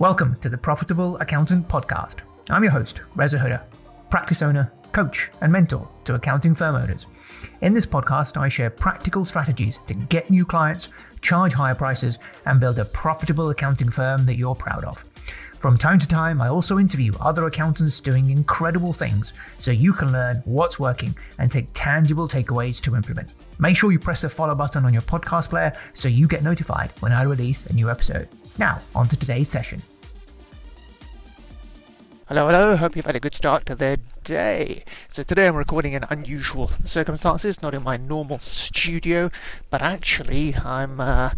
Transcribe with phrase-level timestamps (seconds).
[0.00, 2.18] Welcome to the Profitable Accountant Podcast.
[2.50, 3.62] I'm your host, Reza Huda,
[4.10, 7.06] practice owner, coach, and mentor to accounting firm owners.
[7.60, 10.88] In this podcast, I share practical strategies to get new clients,
[11.20, 15.04] charge higher prices, and build a profitable accounting firm that you're proud of.
[15.58, 20.12] From time to time, I also interview other accountants doing incredible things so you can
[20.12, 23.34] learn what's working and take tangible takeaways to implement.
[23.58, 26.92] Make sure you press the follow button on your podcast player so you get notified
[27.00, 28.28] when I release a new episode.
[28.56, 29.82] Now, on to today's session.
[32.28, 32.76] Hello, hello.
[32.76, 34.84] Hope you've had a good start to the day.
[35.08, 39.30] So today I'm recording in unusual circumstances, not in my normal studio,
[39.70, 41.30] but actually I'm uh,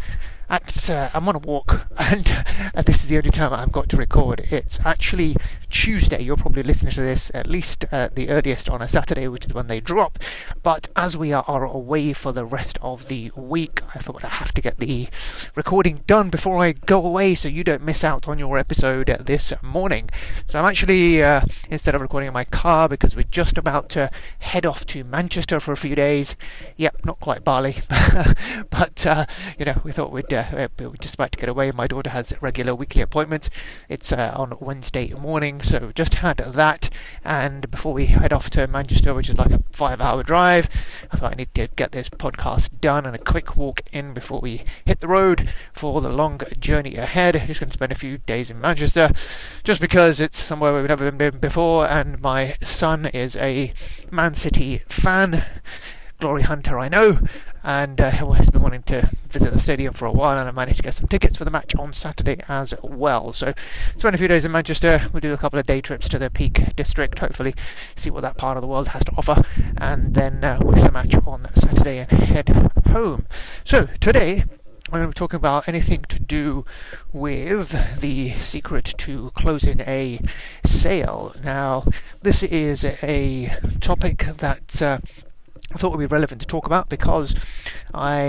[0.50, 3.88] at uh, I'm on a walk, and uh, this is the only time I've got
[3.90, 4.48] to record.
[4.50, 5.36] It's actually
[5.70, 6.22] Tuesday.
[6.22, 9.54] You're probably listening to this at least uh, the earliest on a Saturday, which is
[9.54, 10.18] when they drop.
[10.62, 14.28] But as we are, are away for the rest of the week, I thought I
[14.28, 15.08] have to get the
[15.54, 19.52] recording done before I go away, so you don't miss out on your episode this
[19.62, 20.10] morning.
[20.48, 24.10] So I'm actually uh, instead of recording in my car because we're just about to
[24.38, 26.36] head off to Manchester for a few days.
[26.76, 27.78] Yep, not quite Bali,
[28.70, 29.26] but uh,
[29.58, 31.70] you know we thought we'd uh, we're just about to get away.
[31.72, 33.50] My daughter has regular weekly appointments.
[33.88, 36.90] It's uh, on Wednesday morning, so just had that.
[37.24, 40.68] And before we head off to Manchester, which is like a five-hour drive,
[41.12, 44.40] I thought I need to get this podcast done and a quick walk in before
[44.40, 47.42] we hit the road for the long journey ahead.
[47.46, 49.10] Just going to spend a few days in Manchester,
[49.64, 53.72] just because it's somewhere we've never been before, and my son is a
[54.10, 55.44] Man City fan
[56.20, 57.18] glory hunter I know,
[57.64, 60.76] and uh, has been wanting to visit the stadium for a while, and I managed
[60.78, 63.32] to get some tickets for the match on Saturday as well.
[63.32, 63.54] So,
[63.96, 65.08] spend a few days in Manchester.
[65.12, 67.54] We'll do a couple of day trips to the Peak District, hopefully,
[67.96, 69.42] see what that part of the world has to offer,
[69.78, 72.48] and then uh, watch the match on Saturday and head
[72.88, 73.26] home.
[73.64, 74.44] So, today
[74.92, 76.64] I'm going to be talking about anything to do
[77.12, 80.18] with the secret to closing a
[80.64, 81.32] sale.
[81.44, 81.84] Now,
[82.22, 84.98] this is a topic that uh,
[85.72, 87.36] I thought would be relevant to talk about because
[87.92, 88.22] I,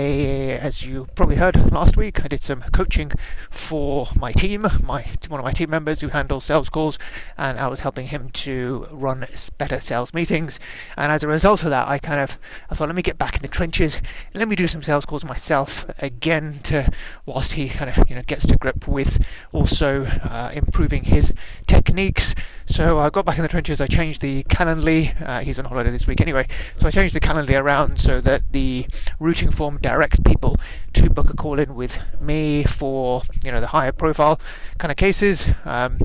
[0.60, 3.12] as you probably heard last week, I did some coaching
[3.50, 6.98] for my team, my one of my team members who handles sales calls,
[7.38, 9.26] and I was helping him to run
[9.58, 10.58] better sales meetings.
[10.96, 12.38] And as a result of that, I kind of
[12.70, 14.00] I thought, let me get back in the trenches,
[14.34, 16.90] let me do some sales calls myself again, to
[17.26, 21.32] whilst he kind of you know gets to grip with also uh, improving his
[21.66, 22.34] techniques.
[22.66, 23.80] So I got back in the trenches.
[23.80, 25.20] I changed the Calendly.
[25.20, 26.46] Uh, he's on holiday this week anyway,
[26.78, 28.86] so I changed the Calendly around so that the
[29.32, 30.58] routing form directs people
[30.92, 34.38] to book a call in with me for you know the higher profile
[34.76, 35.50] kind of cases.
[35.64, 35.98] Um,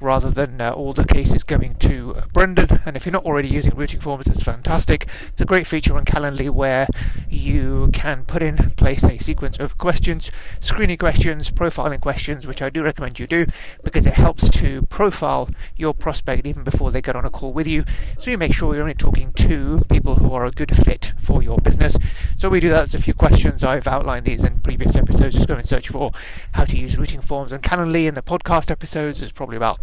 [0.00, 2.80] rather than uh, all the cases going to Brendan.
[2.86, 5.06] And if you're not already using routing forms, it's fantastic.
[5.28, 6.88] It's a great feature on Calendly where
[7.28, 12.70] you can put in place a sequence of questions, screening questions, profiling questions, which I
[12.70, 13.46] do recommend you do
[13.84, 17.66] because it helps to profile your prospect even before they get on a call with
[17.66, 17.84] you.
[18.18, 21.42] So you make sure you're only talking to people who are a good fit for
[21.42, 21.96] your business.
[22.36, 22.78] So we do that.
[22.78, 23.64] There's a few questions.
[23.64, 25.34] I've outlined these in previous episodes.
[25.34, 26.12] Just go and search for
[26.52, 28.06] how to use routing forms on Calendly.
[28.06, 29.80] In the podcast episodes, there's probably about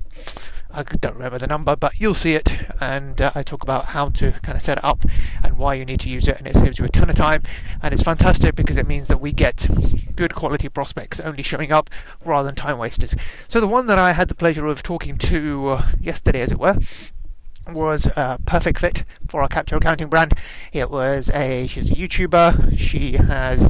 [0.70, 2.52] I don't remember the number, but you'll see it.
[2.80, 5.06] And uh, I talk about how to kind of set it up
[5.44, 7.44] and why you need to use it, and it saves you a ton of time.
[7.82, 9.68] And it's fantastic because it means that we get
[10.16, 11.90] good quality prospects only showing up
[12.26, 13.16] rather than time wasters.
[13.48, 16.60] So the one that I had the pleasure of talking to uh, yesterday, as it
[16.60, 16.78] were,
[17.74, 20.34] was a perfect fit for our capture accounting brand.
[20.74, 22.78] It was a she's a YouTuber.
[22.78, 23.70] She has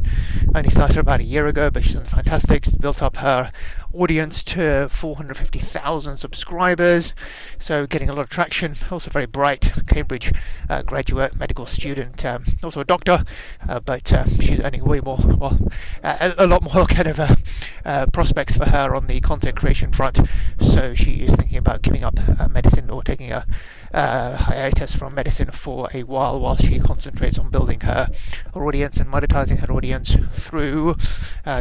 [0.56, 2.66] only started about a year ago, but she's done fantastic.
[2.66, 3.52] She's built up her
[3.94, 7.14] audience to 450,000 subscribers,
[7.60, 8.76] so getting a lot of traction.
[8.92, 10.34] Also very bright, Cambridge
[10.70, 13.24] uh, graduate, medical student, um, also a doctor,
[13.68, 15.58] uh, but uh, she's earning way more, well,
[16.04, 17.36] a, a, lot more kind of uh,
[17.86, 20.20] uh, prospects for her on the content creation front.
[20.60, 23.46] So she is thinking about giving up uh, medicine or taking a
[23.94, 28.10] hiatus from medicine for a while while she concentrates on building her,
[28.54, 30.96] her audience and monetizing her audience through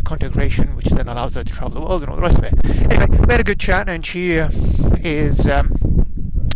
[0.04, 2.44] content creation, which then allows her to travel the world and all the rest of
[2.44, 2.54] it.
[2.92, 4.50] Anyway, we had a good chat, and she uh,
[4.98, 5.46] is.
[5.46, 5.72] Um,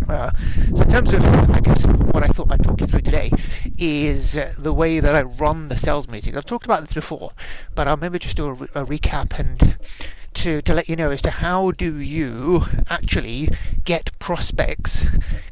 [0.08, 0.32] uh,
[0.74, 3.30] so, in terms of, I guess, what I thought I'd talk you through today
[3.78, 6.36] is uh, the way that I run the sales meetings.
[6.36, 7.32] I've talked about this before,
[7.76, 9.76] but I'll maybe just do a, re- a recap and
[10.34, 13.50] to, to let you know as to how do you actually
[13.84, 15.04] get prospects,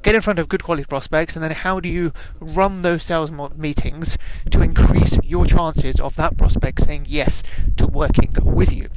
[0.03, 3.31] get in front of good quality prospects, and then how do you run those sales
[3.57, 4.17] meetings
[4.51, 7.43] to increase your chances of that prospect saying yes
[7.77, 8.89] to working with you.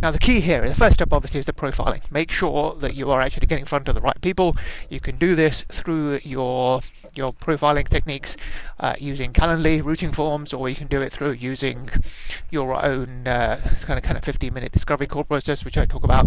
[0.00, 2.10] Now, the key here, the first step obviously is the profiling.
[2.10, 4.56] Make sure that you are actually getting in front of the right people.
[4.88, 6.80] You can do this through your
[7.16, 8.36] your profiling techniques
[8.80, 11.88] uh, using Calendly routing forms, or you can do it through using
[12.50, 16.04] your own uh, kind of kind of 15 minute discovery call process, which I talk
[16.04, 16.26] about,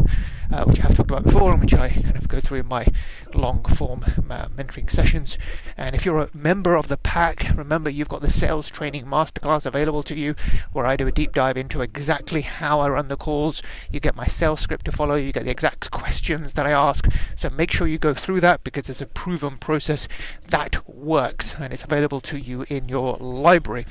[0.51, 2.67] uh, which I have talked about before, and which I kind of go through in
[2.67, 2.87] my
[3.33, 5.37] long form uh, mentoring sessions.
[5.75, 9.65] And if you're a member of the PAC, remember you've got the sales training masterclass
[9.65, 10.35] available to you,
[10.71, 13.61] where I do a deep dive into exactly how I run the calls.
[13.91, 17.07] You get my sales script to follow, you get the exact questions that I ask.
[17.35, 20.07] So make sure you go through that because it's a proven process
[20.49, 23.85] that works, and it's available to you in your library.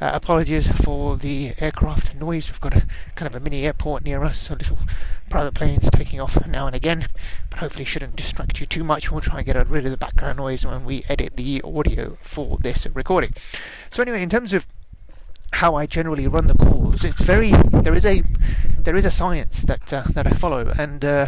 [0.00, 2.50] Uh, apologies for the aircraft noise.
[2.50, 4.78] We've got a kind of a mini airport near us, so little
[5.28, 7.08] private planes taking off now and again,
[7.50, 9.10] but hopefully shouldn't distract you too much.
[9.10, 12.58] We'll try and get rid of the background noise when we edit the audio for
[12.58, 13.34] this recording.
[13.90, 14.66] So anyway, in terms of
[15.52, 18.22] how I generally run the calls, it's very there is a
[18.78, 21.26] there is a science that uh, that I follow, and uh,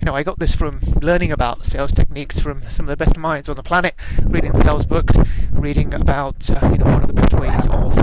[0.00, 3.16] you know I got this from learning about sales techniques from some of the best
[3.16, 3.94] minds on the planet,
[4.24, 5.16] reading sales books,
[5.50, 7.98] reading about uh, you know one of the best ways of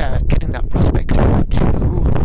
[0.00, 1.20] uh, getting that prospect to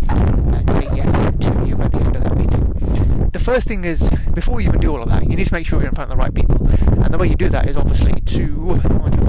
[0.09, 3.29] uh, say yes to you at the end of that meeting.
[3.31, 5.65] The first thing is before you even do all of that, you need to make
[5.65, 6.67] sure you're in front of the right people,
[7.03, 8.79] and the way you do that is obviously to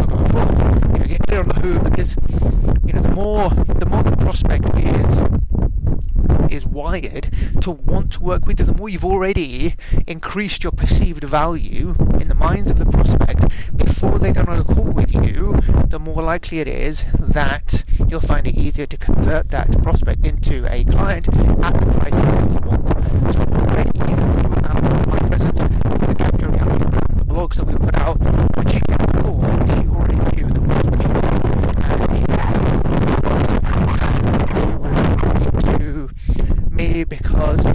[0.02, 2.14] about before, you know, get clear on the who because
[2.90, 5.20] you know the more the more the prospect is
[6.52, 9.76] is wired to want to work with you, the more you've already
[10.08, 13.44] increased your perceived value in the minds of the prospect
[13.76, 15.54] before they get on a call with you,
[15.87, 20.66] the more likely it is that you'll find it easier to convert that prospect into
[20.72, 21.28] a client
[21.62, 22.88] at the price that you want.
[23.32, 27.94] So already through our my presence, the capture reality brand, the blogs that we put
[27.94, 28.19] out,
[28.56, 31.20] when she got the call, she already knew the prospect
[31.92, 32.50] and she had
[35.78, 36.08] to
[36.70, 37.70] me because she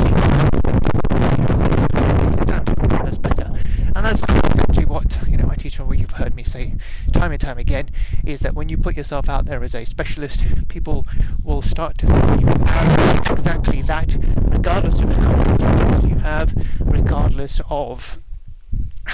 [3.17, 3.53] better.
[3.95, 6.75] And that's exactly what you know I teach what you've heard me say
[7.12, 7.89] time and time again
[8.24, 11.08] is that when you put yourself out there as a specialist, people
[11.44, 17.60] will start to see you as exactly that, regardless of how many you have, regardless
[17.68, 18.20] of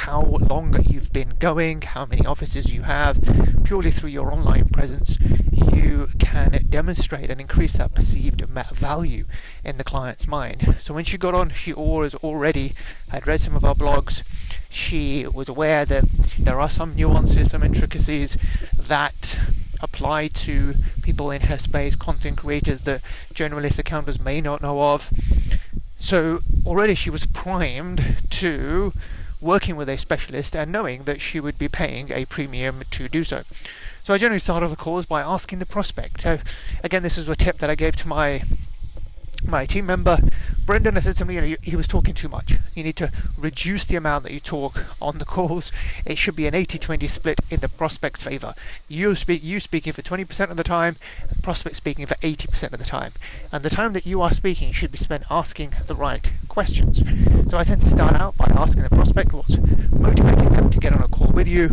[0.02, 3.20] how long you've been going, how many offices you have,
[3.64, 5.20] purely through your online presence,
[5.52, 9.26] you can demonstrate and increase that perceived value
[9.64, 10.76] in the client's mind.
[10.80, 12.74] So when she got on, she was already
[13.10, 14.24] had read some of our blogs.
[14.70, 16.06] She was aware that
[16.40, 18.36] there are some nuances, some intricacies
[18.76, 19.40] that
[19.82, 23.02] apply to people in her space, content creators that
[23.36, 25.12] generalist accountants may not know of.
[26.00, 28.94] So already she was primed to
[29.42, 33.24] working with a specialist and knowing that she would be paying a premium to do
[33.24, 33.44] so.
[34.04, 36.26] So I generally start off the calls by asking the prospect.
[36.84, 38.44] Again, this is a tip that I gave to my
[39.46, 40.20] my team member,
[40.66, 42.56] Brendan, I said to me you know, he was talking too much.
[42.76, 45.72] You need to reduce the amount that you talk on the calls.
[46.06, 48.56] It should be an 80-20 split in the prospect's favour.
[48.88, 50.96] You speak, you speaking for 20% of the time,
[51.42, 53.14] prospect speaking for 80% of the time.
[53.52, 57.02] And the time that you are speaking should be spent asking the right questions.
[57.50, 59.58] So I tend to start out by asking the prospect what's
[59.92, 61.70] motivating them to get on a call with you,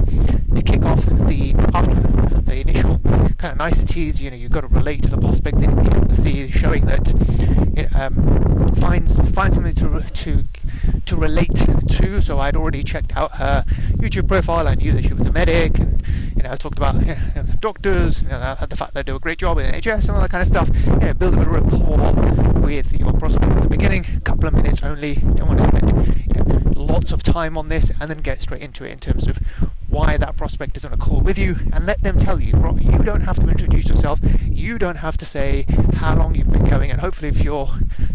[0.54, 1.94] to kick off the after
[2.42, 2.98] the initial
[3.38, 4.20] kind of niceties.
[4.20, 7.12] You know, you've got to relate to the prospect, the empathy, showing that
[7.94, 10.44] um, find find something to to
[11.06, 12.20] to relate to.
[12.22, 13.64] So I'd already checked out her
[13.96, 14.68] YouTube profile.
[14.68, 16.02] I knew that she was a medic, and
[16.36, 19.20] you know I talked about you know, doctors, you know, the fact they do a
[19.20, 20.70] great job in NHS and all that kind of stuff.
[20.86, 24.06] You know, build a bit of rapport with your prospect at the beginning.
[24.16, 25.16] A couple of minutes only.
[25.16, 28.62] Don't want to spend you know, lots of time on this, and then get straight
[28.62, 29.38] into it in terms of
[29.98, 32.54] why that prospect is on a call with you and let them tell you.
[32.80, 34.20] You don't have to introduce yourself.
[34.44, 36.92] You don't have to say how long you've been going.
[36.92, 37.70] And hopefully, if your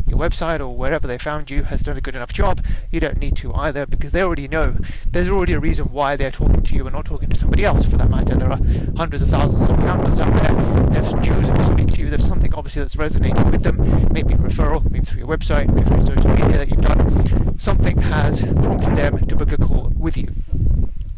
[0.07, 3.17] your website or wherever they found you has done a good enough job, you don't
[3.17, 4.77] need to either because they already know.
[5.11, 7.85] There's already a reason why they're talking to you and not talking to somebody else.
[7.85, 8.59] For that matter, there are
[8.95, 10.53] hundreds of thousands of accountants out there.
[10.89, 12.09] They've chosen to speak to you.
[12.09, 13.77] There's something obviously that's resonated with them.
[14.13, 17.59] Maybe referral, maybe through your website, maybe through social media that you've done.
[17.59, 20.33] Something has prompted them to book a call with you.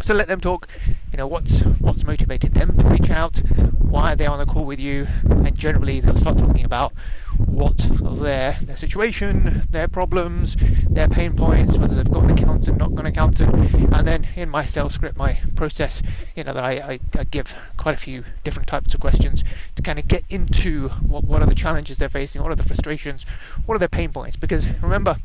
[0.01, 0.67] So let them talk.
[1.11, 3.37] You know what's what's motivated them to reach out.
[3.79, 5.07] Why are they on the call with you?
[5.23, 6.93] And generally, they'll start talking about
[7.37, 10.57] what their their situation, their problems,
[10.89, 13.55] their pain points, whether they've got an accountant, not got an accountant,
[13.93, 16.01] and then in my sales script, my process,
[16.35, 19.43] you know, that I, I, I give quite a few different types of questions
[19.75, 22.63] to kind of get into what what are the challenges they're facing, what are the
[22.63, 23.25] frustrations,
[23.65, 25.17] what are their pain points, because remember,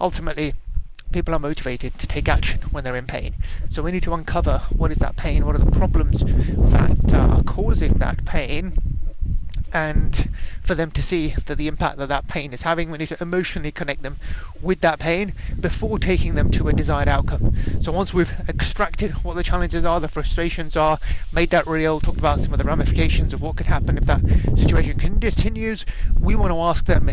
[0.00, 0.54] ultimately
[1.14, 3.36] people are motivated to take action when they're in pain.
[3.70, 7.42] So we need to uncover what is that pain, what are the problems that are
[7.44, 8.76] causing that pain,
[9.74, 10.30] and
[10.62, 13.20] for them to see that the impact that that pain is having, we need to
[13.20, 14.16] emotionally connect them
[14.62, 17.52] with that pain before taking them to a desired outcome.
[17.80, 20.98] So once we've extracted what the challenges are, the frustrations are,
[21.32, 24.20] made that real, talked about some of the ramifications of what could happen if that
[24.56, 25.84] situation continues,
[26.18, 27.10] we want to ask them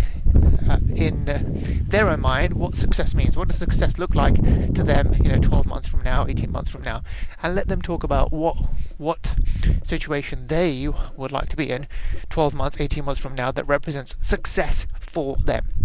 [0.70, 3.36] uh, in uh, their own mind what success means.
[3.36, 5.31] What does success look like to them, you know, 12
[5.72, 7.02] months from now, 18 months from now,
[7.42, 8.56] and let them talk about what
[8.98, 9.36] what
[9.84, 10.88] situation they
[11.18, 11.88] would like to be in
[12.30, 15.81] 12 months, 18 months from now that represents success for them.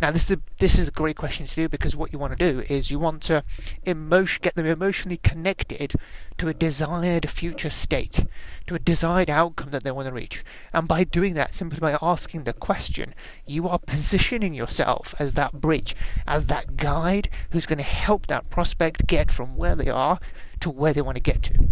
[0.00, 2.36] Now, this is a, this is a great question to do because what you want
[2.36, 3.44] to do is you want to
[3.84, 5.94] emotion, get them emotionally connected
[6.38, 8.24] to a desired future state,
[8.66, 10.44] to a desired outcome that they want to reach.
[10.72, 13.14] And by doing that, simply by asking the question,
[13.46, 15.96] you are positioning yourself as that bridge,
[16.26, 20.18] as that guide who's going to help that prospect get from where they are
[20.60, 21.68] to where they want to get to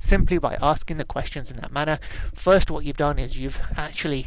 [0.00, 1.98] simply by asking the questions in that manner.
[2.34, 4.26] First, what you've done is you've actually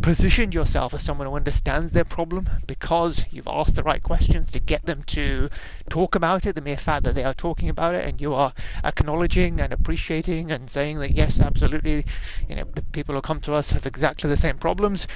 [0.00, 4.60] positioned yourself as someone who understands their problem because you've asked the right questions to
[4.60, 5.48] get them to
[5.88, 8.52] talk about it, the mere fact that they are talking about it, and you are
[8.84, 12.04] acknowledging and appreciating and saying that yes, absolutely,
[12.48, 15.06] you know, people who come to us have exactly the same problems.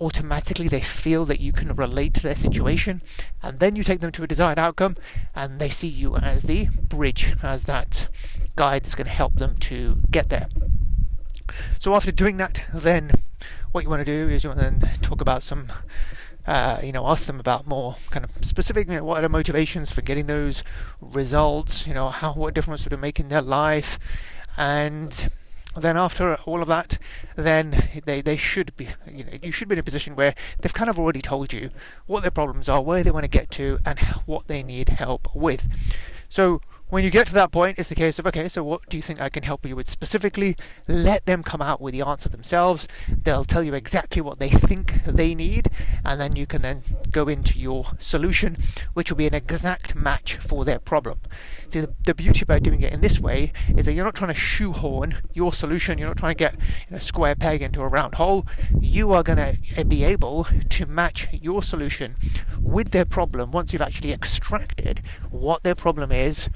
[0.00, 3.00] Automatically, they feel that you can relate to their situation,
[3.42, 4.96] and then you take them to a desired outcome,
[5.34, 8.08] and they see you as the bridge, as that
[8.56, 10.48] guide that's going to help them to get there.
[11.78, 13.12] So, after doing that, then
[13.74, 15.66] what you want to do is you want to then talk about some
[16.46, 19.28] uh, you know, ask them about more kind of specific, you know, what are the
[19.28, 20.62] motivations for getting those
[21.00, 23.98] results, you know, how, what difference would it make in their life,
[24.56, 25.28] and
[25.76, 26.98] then after all of that,
[27.34, 30.74] then they, they should be, you know, you should be in a position where they've
[30.74, 31.70] kind of already told you
[32.06, 35.34] what their problems are, where they want to get to, and what they need help
[35.34, 35.66] with.
[36.28, 36.60] So
[36.90, 39.02] when you get to that point, it's a case of, okay, so what do you
[39.02, 40.54] think I can help you with specifically?
[40.86, 42.86] Let them come out with the answer themselves.
[43.08, 45.68] They'll tell you exactly what they think they need,
[46.04, 48.58] and then you can then go into your solution,
[48.92, 51.20] which will be an exact match for their problem.
[51.70, 54.34] See, the, the beauty about doing it in this way is that you're not trying
[54.34, 56.54] to shoehorn your solution, you're not trying to get
[56.90, 58.46] a square peg into a round hole.
[58.78, 62.16] You are going to eh, be able to match your solution
[62.60, 66.50] with their problem once you've actually extracted what their problem is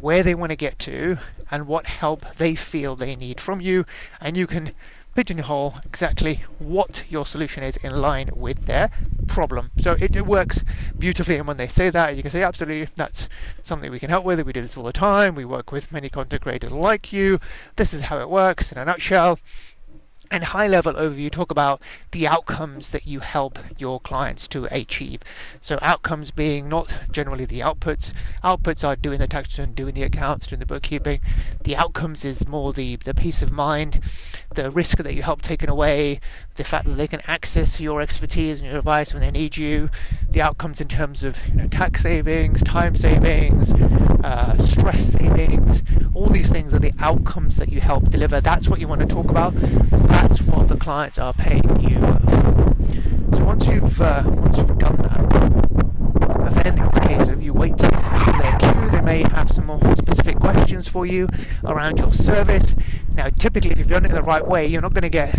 [0.00, 1.18] where they want to get to
[1.50, 3.84] and what help they feel they need from you,
[4.20, 4.72] and you can
[5.14, 8.90] pigeonhole exactly what your solution is in line with their
[9.28, 9.70] problem.
[9.78, 10.64] So it, it, works
[10.98, 13.28] beautifully, and when they say that, you can say, absolutely, that's
[13.62, 14.44] something we can help with.
[14.44, 15.34] We do this all the time.
[15.34, 17.38] We work with many content creators like you.
[17.76, 19.38] This is how it works in a nutshell
[20.30, 21.80] and high level overview talk about
[22.12, 25.22] the outcomes that you help your clients to achieve.
[25.60, 28.12] So outcomes being not generally the outputs.
[28.42, 31.20] Outputs are doing the tax return doing the accounts doing the bookkeeping.
[31.62, 34.00] The outcomes is more the the peace of mind
[34.54, 36.20] the risk that you help taken away
[36.54, 39.90] the fact that they can access your expertise and your advice when they need you
[40.30, 43.72] the outcomes in terms of you know, tax savings time savings
[44.22, 45.82] uh, stress savings
[46.14, 49.06] all these things are the outcomes that you help deliver that's what you want to
[49.06, 51.98] talk about that's what the clients are paying you
[52.44, 53.36] for.
[53.36, 57.78] So once you've uh, once you've done that, then it's a case of you wait
[57.80, 58.90] for their queue.
[58.90, 61.28] They may have some more specific questions for you
[61.64, 62.74] around your service.
[63.14, 65.34] Now, typically, if you've done it the right way, you're not going to get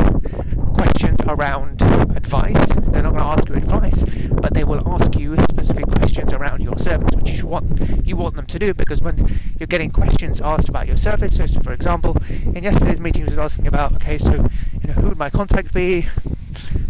[0.76, 1.82] questions around
[2.16, 2.70] advice.
[2.92, 6.62] They're not going to ask you advice, but they will ask you specific questions around
[6.62, 10.42] your service, which you want you want them to do because when you're getting questions
[10.42, 14.18] asked about your service, so for example, in yesterday's meeting, I was asking about okay,
[14.18, 16.08] so you know, who would my contact be?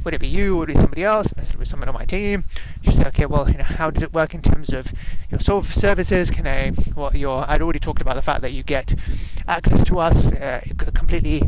[0.03, 0.57] Would it be you?
[0.57, 1.33] Would it be somebody else?
[1.37, 2.45] I said it was someone on my team.
[2.85, 4.93] You say, okay, well, you know, how does it work in terms of
[5.29, 6.29] your sort of services?
[6.29, 6.71] Can I?
[6.95, 8.93] Well, your I'd already talked about the fact that you get
[9.47, 10.61] access to us, uh,
[10.93, 11.41] completely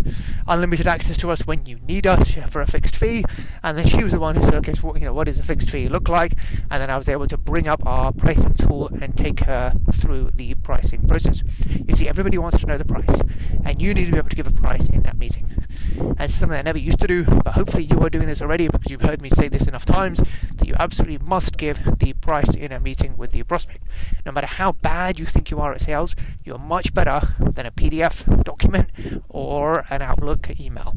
[0.48, 3.24] unlimited access to us when you need us for a fixed fee.
[3.64, 5.40] And then she was the one who said, okay, so what, you know, what does
[5.40, 6.34] a fixed fee look like?
[6.70, 10.32] And then I was able to bring up our pricing tool and take her through
[10.36, 11.44] the pricing process.
[11.88, 13.20] You see, everybody wants to know the price,
[13.66, 15.67] and you need to be able to give a price in that meeting.
[15.98, 18.68] And it's something I never used to do, but hopefully you are doing this already
[18.68, 20.22] because you've heard me say this enough times
[20.56, 23.84] that you absolutely must give the price in a meeting with the prospect.
[24.26, 27.72] No matter how bad you think you are at sales, you're much better than a
[27.72, 28.90] PDF document
[29.30, 30.96] or an Outlook email.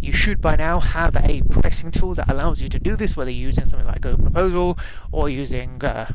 [0.00, 3.30] You should by now have a pricing tool that allows you to do this, whether
[3.30, 4.78] you're using something like GoProposal
[5.10, 6.12] or using uh,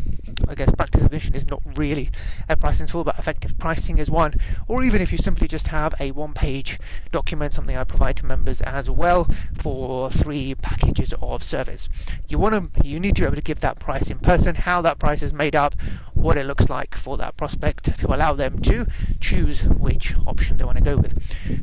[0.48, 2.10] I guess Practice Ignition is not really
[2.48, 4.36] a pricing tool, but effective pricing is one.
[4.68, 6.80] Or even if you simply just have a one-page
[7.12, 11.90] document, something I provide to members as well for three packages of service.
[12.28, 14.82] You want to, you need to be able to give that price in person, how
[14.82, 15.76] that price is made up,
[16.14, 18.86] what it looks like for that prospect to allow them to
[19.20, 21.14] choose which option they want to go with.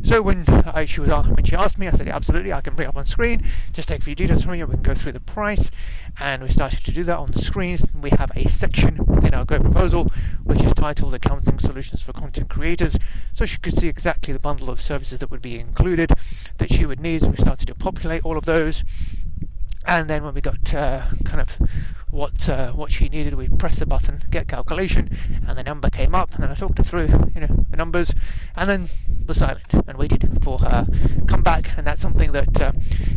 [0.04, 2.88] So when I, she was when she asked me, I said absolutely, I can bring
[2.88, 3.44] up on screen.
[3.72, 4.66] Just take a few details from you.
[4.66, 5.70] We can go through the price,
[6.18, 7.86] and we started to do that on the screens.
[7.94, 10.12] We have a section in our GoProposal
[10.44, 12.98] which is titled Accounting Solutions for Content Creators,
[13.32, 16.12] so she could see exactly the bundle of services that would be included
[16.58, 17.22] that she would need.
[17.22, 18.82] So we started to populate all of those
[19.86, 21.56] and then when we got uh, kind of
[22.10, 25.10] what uh, what she needed, we press the button, get calculation,
[25.46, 26.34] and the number came up.
[26.34, 28.14] And then I talked her through, you know, the numbers,
[28.56, 28.88] and then
[29.26, 30.86] was silent and waited for her
[31.26, 31.76] come back.
[31.76, 32.72] And that's something that uh,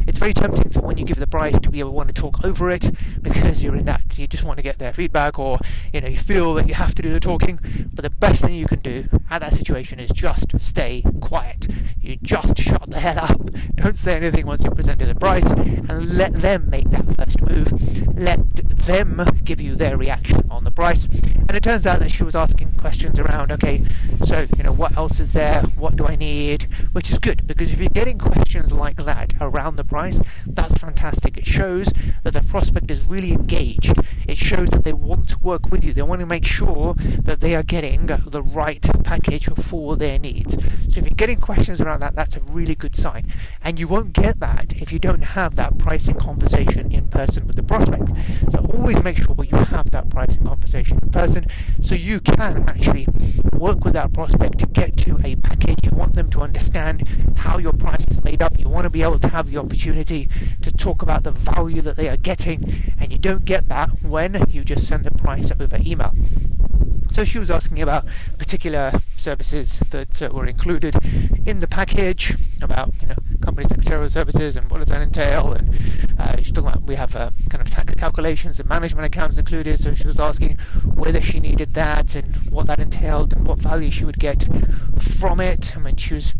[0.05, 2.13] it's very tempting to when you give the price to be able to want to
[2.13, 5.59] talk over it because you're in that you just want to get their feedback, or
[5.91, 7.59] you know you feel that you have to do the talking.
[7.93, 11.67] But the best thing you can do at that situation is just stay quiet.
[11.99, 13.49] You just shut the hell up.
[13.75, 17.71] Don't say anything once you've presented the price, and let them make that first move.
[18.17, 18.39] Let
[18.85, 21.05] them give you their reaction on the price.
[21.05, 23.83] And it turns out that she was asking questions around, okay,
[24.25, 25.61] so, you know, what else is there?
[25.77, 26.63] What do I need?
[26.93, 31.37] Which is good because if you're getting questions like that around the price, that's fantastic.
[31.37, 31.91] It shows
[32.23, 33.93] that the prospect is really engaged.
[34.27, 35.93] It shows that they want to work with you.
[35.93, 40.53] They want to make sure that they are getting the right package for their needs.
[40.53, 43.31] So if you're getting questions around that, that's a really good sign.
[43.61, 47.55] And you won't get that if you don't have that pricing conversation in person with
[47.55, 48.07] the prospect.
[48.51, 51.45] So always make sure you have that pricing conversation in person
[51.81, 53.07] so you can actually
[53.53, 55.79] work with that prospect to get to a package.
[55.83, 58.59] You want them to understand how your price is made up.
[58.59, 60.27] You want to be able to have the opportunity
[60.61, 64.45] to talk about the value that they are getting, and you don't get that when
[64.49, 66.13] you just send the price over email.
[67.11, 68.05] So she was asking about
[68.37, 68.91] particular
[69.23, 70.95] services that uh, were included
[71.45, 75.69] in the package, about you know company secretarial services and what does that entail, and
[76.19, 79.79] uh, she's talking about we have uh, kind of tax calculations and management accounts included.
[79.79, 80.57] So she was asking
[80.95, 84.47] whether she needed that and what that entailed and what value she would get
[84.99, 85.75] from it.
[85.75, 86.33] I mean, she was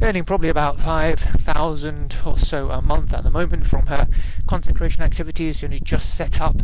[0.00, 4.06] earning probably about 5,000 or so a month at the moment from her
[4.46, 5.58] content creation activities.
[5.58, 6.62] She only just set up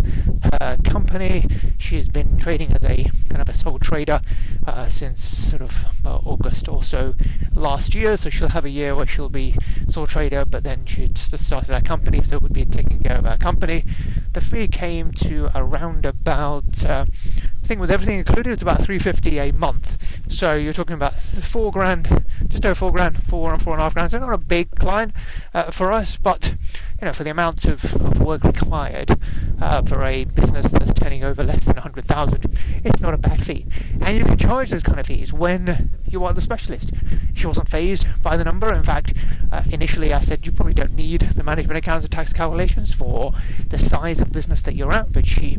[0.60, 1.46] her company.
[1.78, 4.20] She's been trading as a kind of a sole trader
[4.66, 7.14] uh, since sort of uh, August or so
[7.54, 8.16] last year.
[8.16, 9.56] So she'll have a year where she'll be
[9.88, 13.16] sole trader, but then she just started her company, so it would be taking care
[13.16, 13.84] of her company.
[14.32, 17.06] The fee came to around about, uh,
[17.64, 19.96] I think with everything included, it's about 350 a month.
[20.28, 23.84] So you're talking about four grand, just over four grand four and four and a
[23.84, 24.10] half grand.
[24.10, 25.14] So not a big client
[25.54, 26.56] uh, for us, but
[27.00, 29.18] you know, for the amount of, of work required
[29.60, 33.66] uh, for a business that's turning over less than 100,000, it's not a bad fee.
[34.00, 36.92] And you can charge those kind of fees when you are the specialist.
[37.34, 38.72] She wasn't phased by the number.
[38.72, 39.14] In fact,
[39.50, 43.32] uh, initially I said you probably don't need the management accounts and tax calculations for
[43.68, 45.12] the size of business that you're at.
[45.12, 45.56] But she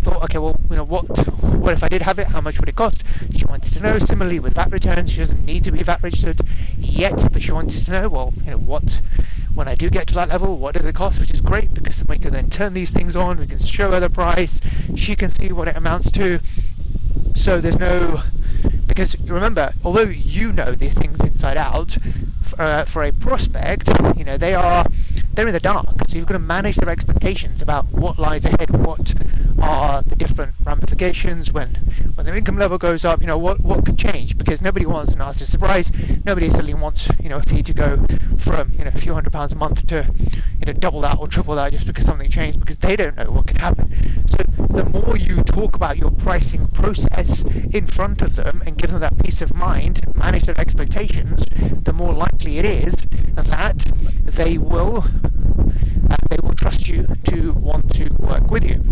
[0.00, 1.04] thought, okay, well, you know, what,
[1.38, 2.28] what if I did have it?
[2.28, 3.02] How much would it cost?
[3.34, 3.98] She wanted to know.
[3.98, 6.40] Similarly with VAT returns, she doesn't need to be VAT registered
[6.78, 9.00] yet, but she wanted to know, well, you know, what
[9.56, 11.18] when I do get to that level, what does it cost?
[11.18, 13.45] Which is great because we can then turn these things on.
[13.46, 14.60] Can show her the price.
[14.96, 16.40] She can see what it amounts to.
[17.34, 18.22] So there's no
[18.86, 21.98] because remember, although you know these things inside out,
[22.58, 24.86] uh, for a prospect, you know they are
[25.36, 25.94] they're in the dark.
[26.08, 29.14] So you've got to manage their expectations about what lies ahead, what
[29.60, 31.74] are the different ramifications when
[32.14, 33.20] when their income level goes up.
[33.20, 35.92] You know what what could change because nobody wants an nasty surprise.
[36.24, 38.04] Nobody suddenly wants you know a fee to go
[38.38, 40.10] from you know a few hundred pounds a month to
[40.58, 43.30] you know double that or triple that just because something changed because they don't know
[43.30, 43.92] what could happen.
[44.30, 44.38] So
[44.76, 49.00] the more you talk about your pricing process in front of them and give them
[49.00, 51.46] that peace of mind, manage their expectations,
[51.82, 52.94] the more likely it is
[53.36, 53.78] that
[54.24, 55.06] they will
[56.10, 58.84] uh, they will trust you to want to work with you.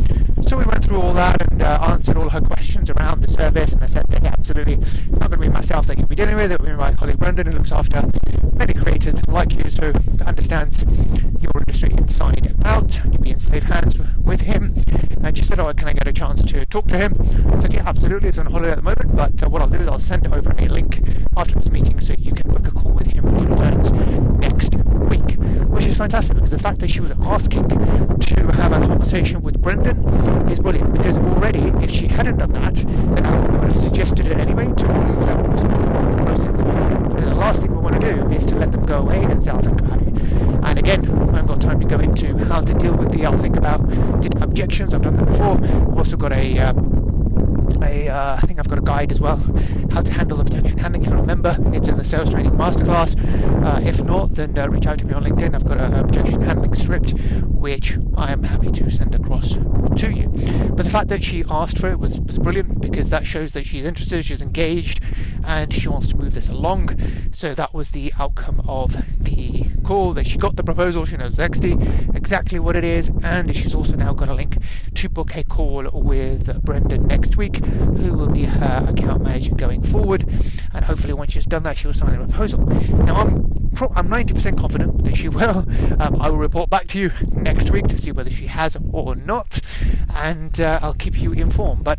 [0.48, 3.74] So we went through all that and uh, answered all her questions around the service,
[3.74, 6.16] and I said that yeah, absolutely, it's not going to be myself that you'll be
[6.16, 6.50] dealing with.
[6.50, 8.10] It will be my colleague Brendan, who looks after
[8.54, 8.73] many
[9.34, 9.92] like you, so
[10.24, 10.84] understands
[11.40, 14.72] your industry inside out, and you'll be in safe hands with him.
[15.24, 17.72] And she said, "Oh, can I get a chance to talk to him?" I said,
[17.72, 18.28] "Yeah, absolutely.
[18.28, 20.54] It's on holiday at the moment, but uh, what I'll do is I'll send over
[20.56, 21.02] a link
[21.36, 23.90] after this meeting so you can book a call with him when he returns
[24.38, 25.43] next week."
[25.74, 29.60] Which is fantastic because the fact that she was asking to have a conversation with
[29.60, 30.04] Brendan
[30.48, 34.38] is brilliant because already, if she hadn't done that, then I would have suggested it
[34.38, 35.44] anyway to remove that
[36.24, 36.58] process.
[36.58, 39.42] Because the last thing we want to do is to let them go away and
[39.42, 40.14] say, I'll think about it.
[40.64, 43.36] And again, I haven't got time to go into how to deal with the I'll
[43.36, 43.80] think about
[44.42, 44.94] objections.
[44.94, 45.58] I've done that before.
[45.62, 46.93] I've also got a um,
[47.82, 49.36] a, uh, I think I've got a guide as well,
[49.90, 51.04] how to handle the objection handling.
[51.04, 53.14] If you remember, it's in the sales training masterclass.
[53.64, 55.54] Uh, if not, then uh, reach out to me on LinkedIn.
[55.54, 60.28] I've got an objection handling script, which I am happy to send across to you.
[60.74, 63.66] But the fact that she asked for it was, was brilliant because that shows that
[63.66, 65.00] she's interested, she's engaged,
[65.46, 66.98] and she wants to move this along.
[67.32, 70.12] So that was the outcome of the call.
[70.12, 71.72] That she got the proposal, she knows exactly
[72.14, 74.56] exactly what it is, and she's also now got a link
[74.94, 79.82] to book a call with Brendan next week who will be her account manager going
[79.82, 80.28] forward.
[80.72, 82.60] And hopefully, once she's done that, she will sign the proposal.
[82.60, 83.54] Now, I'm
[83.94, 85.66] I'm 90% confident that she will.
[85.98, 89.16] Um, I will report back to you next week to see whether she has or
[89.16, 89.60] not,
[90.14, 91.82] and uh, I'll keep you informed.
[91.82, 91.98] But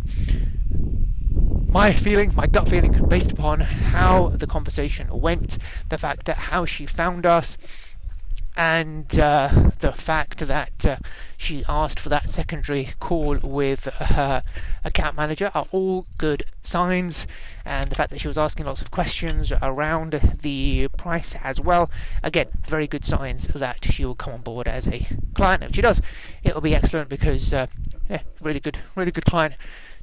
[1.76, 5.58] my feeling, my gut feeling, based upon how the conversation went,
[5.90, 7.58] the fact that how she found us,
[8.56, 10.96] and uh, the fact that uh,
[11.36, 14.42] she asked for that secondary call with her
[14.86, 17.28] account manager are all good signs.
[17.66, 21.92] And the fact that she was asking lots of questions around the price as well,
[22.24, 25.62] again, very good signs that she will come on board as a client.
[25.62, 26.02] If she does,
[26.42, 27.68] it will be excellent because, uh,
[28.10, 29.56] yeah, really good, really good client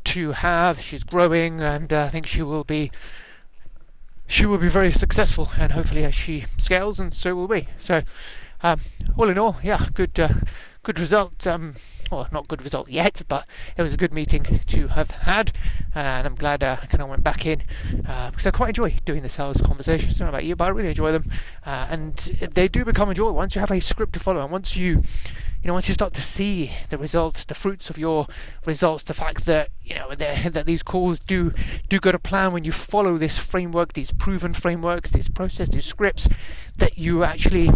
[0.04, 0.80] to have.
[0.80, 2.90] She's growing, and uh, I think she will be
[4.26, 7.68] she will be very successful, and hopefully, as she scales, and so will we.
[7.78, 8.02] So,
[8.62, 8.80] um,
[9.16, 10.28] all in all, yeah, good, uh,
[10.82, 11.46] good result.
[11.46, 11.74] Um,
[12.12, 15.50] well, not good result yet, but it was a good meeting to have had,
[15.94, 17.62] and I'm glad uh, I kind of went back in
[18.06, 20.16] uh, because I quite enjoy doing the sales conversations.
[20.16, 21.30] I don't know about you, but I really enjoy them,
[21.64, 24.76] uh, and they do become enjoyable once you have a script to follow, and once
[24.76, 25.02] you,
[25.62, 28.26] you know, once you start to see the results, the fruits of your
[28.66, 31.50] results, the fact that you know that these calls do
[31.88, 35.86] do go to plan when you follow this framework, these proven frameworks, this process, these
[35.86, 36.28] scripts,
[36.76, 37.70] that you actually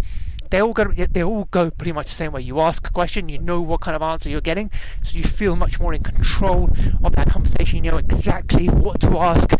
[0.49, 2.41] they all go they all go pretty much the same way.
[2.41, 4.71] You ask a question, you know what kind of answer you're getting,
[5.03, 6.69] so you feel much more in control
[7.03, 7.83] of that conversation.
[7.83, 9.53] You know exactly what to ask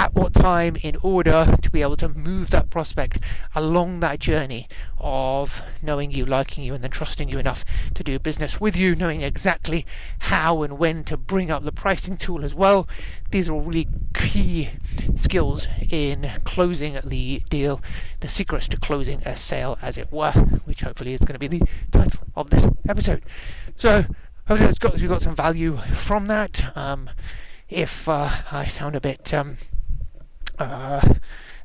[0.00, 3.18] at what time in order to be able to move that prospect
[3.54, 8.18] along that journey of knowing you, liking you, and then trusting you enough to do
[8.18, 9.84] business with you, knowing exactly
[10.20, 12.88] how and when to bring up the pricing tool as well.
[13.30, 14.70] These are all really key
[15.16, 17.82] skills in closing the deal,
[18.20, 20.32] the secrets to closing a sale, as it were,
[20.64, 23.22] which hopefully is going to be the title of this episode.
[23.76, 24.06] So,
[24.48, 26.74] hopefully, got, you got some value from that.
[26.74, 27.10] Um,
[27.68, 29.58] if uh, I sound a bit um,
[30.60, 31.14] uh,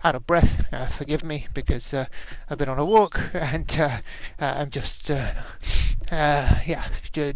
[0.04, 0.68] out of breath.
[0.72, 2.06] Uh, forgive me because uh,
[2.50, 3.98] I've been on a walk and uh,
[4.40, 5.34] uh I'm just uh,
[6.12, 6.88] yeah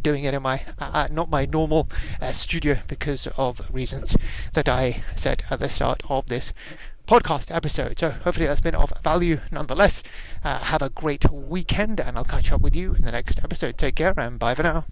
[0.02, 0.64] doing it in my
[1.12, 1.90] not my normal
[2.32, 4.16] studio because of reasons
[4.54, 6.54] that I said at the start of this
[7.08, 8.00] podcast episode.
[8.00, 10.04] So hopefully that's been of value nonetheless.
[10.44, 13.78] have a great weekend and I'll catch up with you in the next episode.
[13.78, 14.86] Take care and bye for now.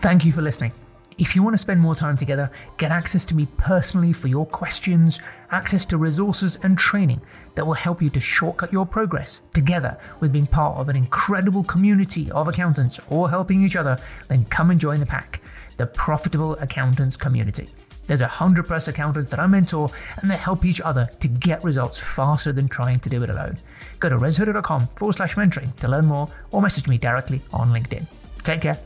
[0.00, 0.72] Thank you for listening.
[1.18, 4.44] If you want to spend more time together, get access to me personally for your
[4.44, 5.18] questions,
[5.50, 7.22] access to resources and training
[7.54, 11.64] that will help you to shortcut your progress together with being part of an incredible
[11.64, 13.98] community of accountants all helping each other,
[14.28, 15.40] then come and join the PAC,
[15.78, 17.66] the Profitable Accountants Community.
[18.06, 21.64] There's a hundred plus accountants that I mentor and they help each other to get
[21.64, 23.56] results faster than trying to do it alone.
[24.00, 28.06] Go to rezahuda.com forward slash mentoring to learn more or message me directly on LinkedIn.
[28.42, 28.78] Take care.